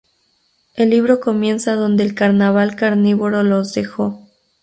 El 0.73 0.89
libro 0.89 1.19
comienza 1.19 1.75
donde 1.75 2.03
el 2.03 2.15
Carnaval 2.15 2.75
Carnívoro 2.75 3.43
los 3.43 3.75
dejó. 3.75 4.27